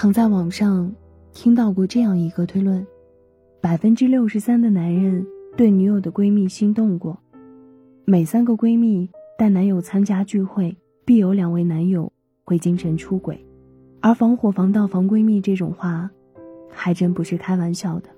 [0.00, 0.90] 曾在网上
[1.34, 2.86] 听到过这样一个推论：
[3.60, 5.22] 百分之六十三的男人
[5.58, 7.18] 对女友的闺蜜心动过，
[8.06, 10.74] 每三个闺蜜带男友参加聚会，
[11.04, 12.10] 必有两位男友
[12.44, 13.44] 会精神出轨。
[14.00, 16.10] 而防火防盗防闺蜜这种话，
[16.70, 18.08] 还真不是开玩笑的。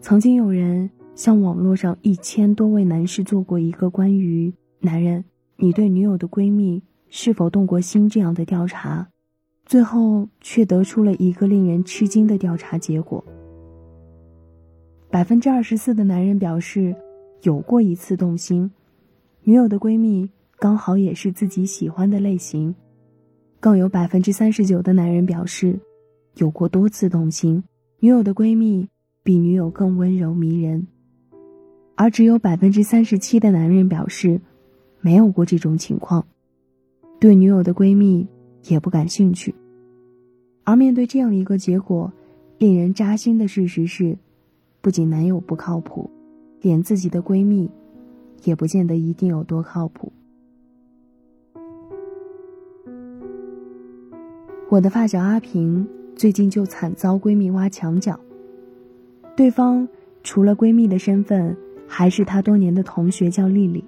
[0.00, 4.52] 曾经有人向网络上一千多位男士做过一个关于
[4.82, 5.24] “男人，
[5.58, 6.82] 你对女友的闺蜜”。
[7.14, 9.06] 是否动过心这样的调查，
[9.64, 13.24] 最后却得出了一个令人吃惊的调查结果：
[15.10, 16.94] 百分之二十四的男人表示
[17.42, 18.70] 有过一次动心，
[19.44, 22.74] 女友的闺蜜刚好也是自己喜欢的类型；
[23.60, 25.78] 更有百分之三十九的男人表示
[26.36, 27.62] 有过多次动心，
[28.00, 28.88] 女友的闺蜜
[29.22, 30.86] 比女友更温柔迷人；
[31.94, 34.40] 而只有百分之三十七的男人表示
[35.00, 36.26] 没有过这种情况。
[37.20, 38.26] 对女友的闺蜜
[38.68, 39.54] 也不感兴趣，
[40.64, 42.12] 而面对这样一个结果，
[42.58, 44.16] 令人扎心的事实是，
[44.80, 46.08] 不仅男友不靠谱，
[46.60, 47.68] 连自己的闺蜜，
[48.44, 50.12] 也不见得一定有多靠谱。
[54.68, 58.18] 我的发小阿平最近就惨遭闺蜜挖墙脚，
[59.36, 59.86] 对方
[60.22, 61.54] 除了闺蜜的身份，
[61.86, 63.84] 还是她多年的同学，叫丽丽。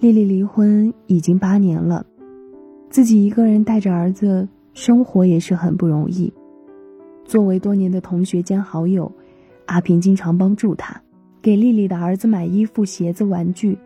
[0.00, 2.04] 丽丽离婚已经八年了。
[2.92, 6.30] 自己一个人带着儿子生活也是很不容易。
[7.24, 9.10] 作为多年的同学兼好友，
[9.64, 11.00] 阿平经常帮助他，
[11.40, 13.78] 给丽丽的儿子买衣服、鞋子、玩具，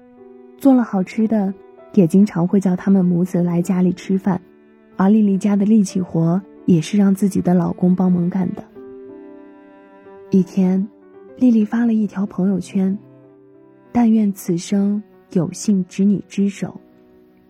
[0.58, 1.54] 做了好吃的，
[1.94, 4.42] 也经常会叫他们母子来家里吃饭。
[4.96, 8.64] 而丽丽家的力气活也是让自己的老公帮忙干的。
[10.32, 10.84] 一天，
[11.36, 12.98] 丽丽发了一条朋友圈
[13.92, 16.74] ：“但愿此生有幸执你之手，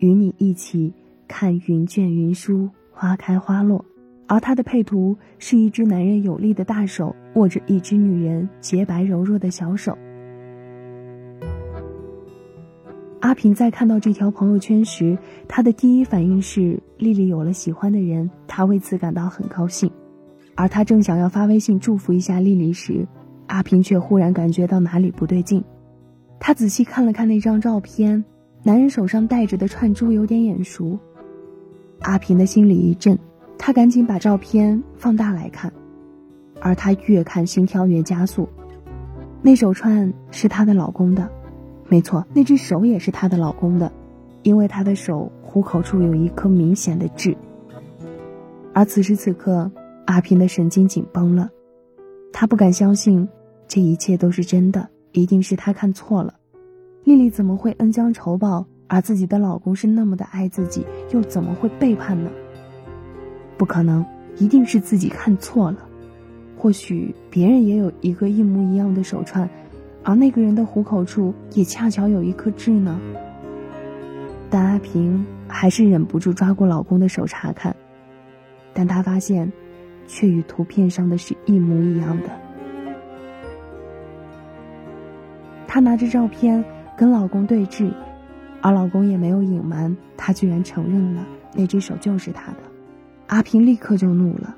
[0.01, 0.93] 与你一起。”
[1.29, 3.85] 看云卷云舒，花开花落，
[4.27, 9.97] 而他的配图是一只男人有力的大手握着一只女人洁白柔弱的小手。
[13.21, 19.91] 阿平在看到这条朋友圈时，他的第一反应是丽丽有了喜欢的人，他为此感到很高兴。
[20.55, 23.07] 而他正想要发微信祝福一下丽丽时，
[23.49, 25.63] 阿平却忽然感觉到哪里不对劲。
[26.39, 28.25] 他仔细看了看那张照片，
[28.63, 30.99] 男人手上戴着的串珠有点眼熟。
[32.07, 33.19] 阿平的心里一震，
[33.59, 35.73] 他赶紧把照片放大来看，
[36.61, 38.49] 而他越看心跳越加速。
[39.43, 41.29] 那手串是她的老公的，
[41.89, 43.91] 没错，那只手也是她的老公的，
[44.45, 47.37] 因为她的手虎口处有一颗明显的痣。
[48.73, 49.69] 而此时此刻，
[50.05, 51.51] 阿平的神经紧绷了，
[52.33, 53.29] 他不敢相信
[53.67, 56.35] 这一切都是真的，一定是他看错了。
[57.03, 58.65] 丽丽怎么会恩将仇报？
[58.89, 62.31] 而自己的老公是那么的爱自己，又怎么会背叛呢？
[63.57, 64.05] 不可能，
[64.37, 65.79] 一定是自己看错了。
[66.57, 69.49] 或许别人也有一个一模一样的手串，
[70.03, 73.01] 而那个人的虎口处也恰巧有一颗痣呢。
[74.49, 77.75] 但阿平还是忍不住抓过老公的手查看，
[78.73, 79.53] 但她发现，
[80.07, 82.31] 却与图片上的是一模一样的。
[85.67, 86.65] 她拿着照片
[86.97, 87.91] 跟老公对峙。
[88.67, 92.59] 而老公也没有隐瞒，他居然承认了那只手就是他的。
[93.29, 94.57] 阿平立刻就怒了，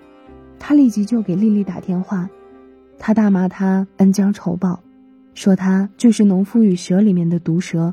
[0.58, 2.26] 他立即就给丽丽打电话，
[2.98, 4.82] 他大骂她恩将仇报，
[5.34, 7.92] 说她就是《农夫与蛇》里面的毒蛇。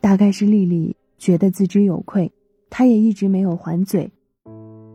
[0.00, 2.30] 大概是丽丽觉得自知有愧，
[2.70, 4.08] 她也一直没有还嘴。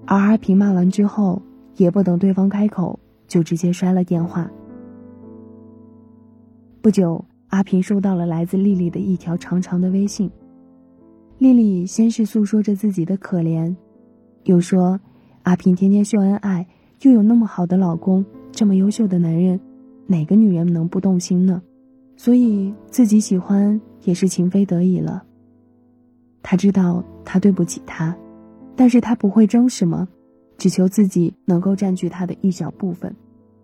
[0.06, 1.42] 而阿平骂完之后，
[1.76, 4.50] 也不等对方开口，就直接摔了电话。
[6.82, 7.26] 不久。
[7.54, 10.28] 阿平收到了来自丽丽的一条长长的微信。
[11.38, 13.76] 丽丽先是诉说着自己的可怜，
[14.46, 15.00] 又说
[15.44, 16.66] ：“阿平天天秀恩爱，
[17.04, 19.60] 又有那么好的老公，这么优秀的男人，
[20.08, 21.62] 哪个女人能不动心呢？
[22.18, 25.24] 所以自己喜欢也是情非得已了。
[26.42, 28.18] 他知道他对不起他，
[28.76, 30.08] 但是他不会争什么，
[30.58, 33.16] 只求自己能够占据他的一小部分，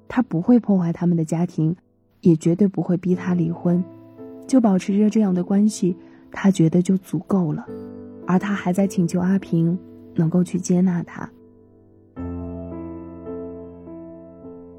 [0.07, 1.75] 他不会破坏他们的家庭。”
[2.21, 3.83] 也绝对不会逼他离婚，
[4.47, 5.95] 就保持着这样的关系，
[6.31, 7.65] 他觉得就足够了。
[8.27, 9.77] 而他还在请求阿平
[10.15, 11.29] 能够去接纳他。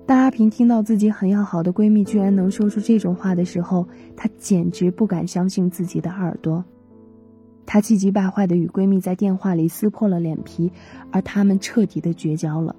[0.06, 6.64] 当阿平听到自己很要好的闺蜜居然能说出这种话的时候，她简直不敢相信自己的耳朵。
[7.64, 10.70] 她气急败坏的与闺蜜在电话里撕破了脸皮，
[11.12, 12.74] 而他们彻底的绝交了。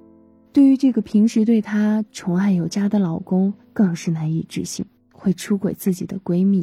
[0.52, 6.62] 对于这个平时对她宠爱有加的老公，更是难以置信会出轨自己的闺蜜。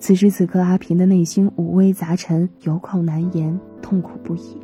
[0.00, 4.58] 此时此刻，阿平的内心五味杂陈，有口难言，痛苦不已。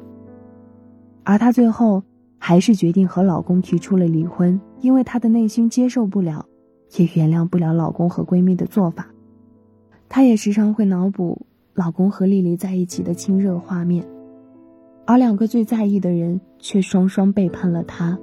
[1.22, 2.02] 而她最后
[2.38, 6.44] 还是决定和老公提出了离婚，因为她的内心接受不了，
[6.96, 9.06] 也原谅不了老公和闺蜜的做法。
[10.08, 14.04] 她也时常会脑补老公和丽丽在一起的亲热画面，
[15.08, 18.19] 而两个最在意的人却双双背叛了他。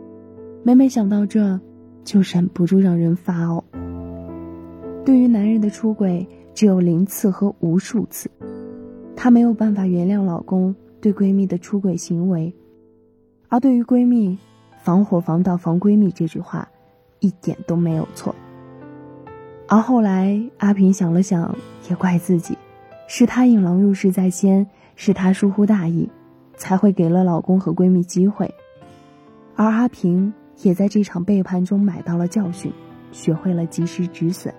[0.61, 1.59] 每每想到这，
[2.03, 3.63] 就忍不住让人发呕。
[5.03, 8.29] 对于男人的出轨，只有零次和无数次，
[9.15, 12.53] 她没有办法原谅老公对闺蜜的出轨行为，
[13.49, 14.38] 而对于闺蜜
[14.83, 16.69] “防火防盗防闺蜜”这句话，
[17.19, 18.35] 一点都没有错。
[19.67, 21.55] 而后来，阿平想了想，
[21.89, 22.55] 也怪自己，
[23.07, 26.07] 是她引狼入室在先，是她疏忽大意，
[26.57, 28.53] 才会给了老公和闺蜜机会，
[29.55, 32.71] 而阿平也在这场背叛中买到了教训，
[33.11, 34.53] 学会了及时止损。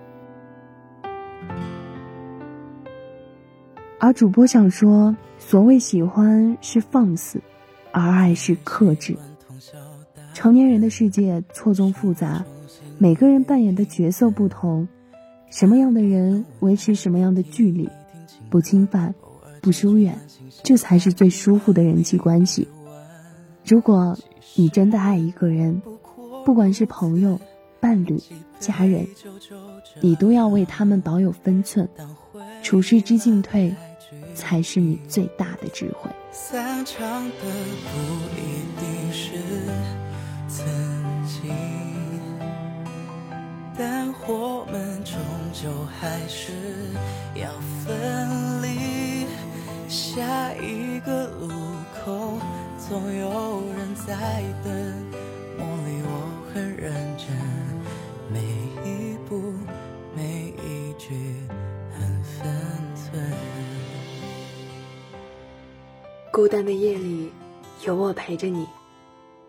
[3.99, 7.41] 而主播想说，所谓喜欢是放肆，
[7.93, 9.17] 而爱是克制。
[10.35, 12.45] 成年人的世界错综复杂，
[12.99, 14.87] 每个人扮演的角色不同，
[15.51, 17.89] 什么样的人维持什么样的距离，
[18.51, 19.15] 不侵犯，
[19.67, 20.17] 不疏远，
[20.63, 22.69] 这才是最舒服的人际关系。
[23.65, 24.17] 如果
[24.55, 25.83] 你真的爱一个人，
[26.45, 27.37] 不管是朋友、
[27.81, 28.17] 伴侣、
[28.61, 29.05] 家人，
[30.01, 31.89] 你都要为他们保有分寸，
[32.63, 33.75] 处事之进退。
[34.37, 36.11] 才是你最大的智慧。
[36.31, 37.99] 散场的不
[38.37, 39.33] 一定是
[40.47, 40.67] 曾
[41.27, 41.51] 经，
[43.77, 45.17] 但我们终
[45.53, 45.69] 究
[45.99, 46.53] 还是
[47.35, 47.51] 要。
[50.17, 51.51] 下一个路
[52.03, 52.39] 口，
[52.89, 54.73] 总有人在等。
[55.59, 56.11] 梦里我
[56.55, 57.37] 很认真，
[58.33, 58.41] 每
[58.83, 59.53] 一步，
[60.17, 61.15] 每一句。
[66.33, 67.31] 孤单的夜里，
[67.85, 68.67] 有我陪着你。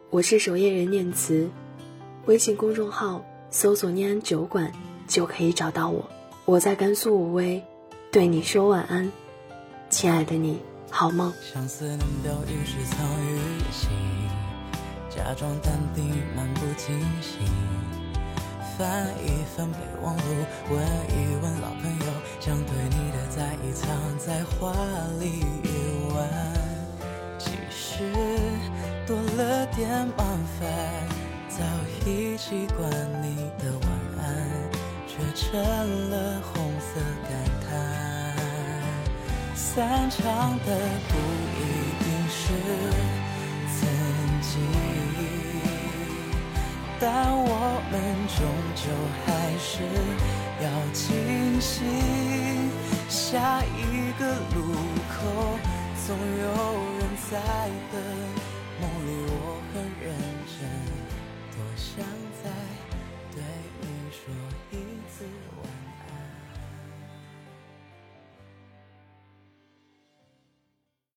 [0.10, 1.50] 我是守夜人念慈，
[2.26, 4.70] 微信公众号搜索“念安酒馆”
[5.08, 6.06] 就可以找到我。
[6.44, 7.64] 我在甘肃武威，
[8.12, 9.10] 对你说晚安，
[9.98, 10.62] 亲爱的你，
[10.92, 11.34] 好梦。
[11.42, 13.40] 相思能表于是藏于
[13.72, 13.90] 心，
[15.10, 17.42] 假装淡定，漫不经心。
[18.78, 20.22] 翻一翻备忘录，
[20.70, 23.90] 问一问老朋友，将对你的在意藏
[24.20, 24.72] 在话
[25.20, 26.30] 里一晚。
[27.72, 28.04] 是
[29.08, 30.24] 多了点麻
[30.60, 30.70] 烦，
[31.50, 31.64] 早
[32.06, 32.88] 已习惯
[33.24, 33.90] 你的晚
[34.20, 34.48] 安，
[35.08, 35.60] 却成
[36.12, 37.32] 了红色感
[37.68, 38.17] 叹。
[39.78, 40.70] 散场的
[41.08, 41.14] 不
[41.54, 41.62] 一
[42.02, 42.36] 定是
[43.78, 43.80] 曾
[44.42, 44.58] 经，
[47.00, 47.46] 但我
[47.92, 47.94] 们
[48.28, 48.42] 终
[48.74, 48.82] 究
[49.24, 49.30] 还
[49.60, 49.70] 是
[50.64, 51.86] 要清醒。
[53.08, 54.26] 下一个
[54.56, 54.58] 路
[55.14, 55.16] 口
[56.08, 56.44] 总有
[56.98, 57.00] 人
[57.30, 57.38] 在
[57.92, 57.96] 等，
[58.82, 60.10] 梦里我很认
[60.58, 60.58] 真，
[61.54, 61.88] 多想
[62.44, 62.50] 再
[63.32, 63.38] 对
[63.82, 64.18] 你说
[64.72, 64.74] 一
[65.08, 65.24] 次
[65.62, 65.87] 晚安。